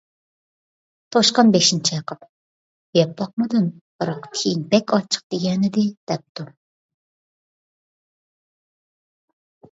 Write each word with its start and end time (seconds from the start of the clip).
توشقان 1.15 1.49
بېشىنى 1.55 1.81
چايقاپ:- 1.89 2.23
يەپ 2.99 3.11
باقمىدىم، 3.19 3.67
بىراق 4.03 4.25
تىيىن 4.37 4.63
بەك 4.71 4.93
ئاچچىق، 4.97 5.25
دېگەنىدى،- 5.35 5.83
دەپتۇ. 6.13 6.47